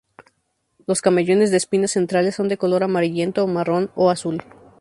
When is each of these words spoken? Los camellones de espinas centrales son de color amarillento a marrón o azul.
Los 0.87 1.03
camellones 1.03 1.51
de 1.51 1.57
espinas 1.57 1.91
centrales 1.91 2.33
son 2.33 2.47
de 2.49 2.57
color 2.57 2.81
amarillento 2.81 3.43
a 3.43 3.45
marrón 3.45 3.91
o 3.93 4.09
azul. 4.09 4.43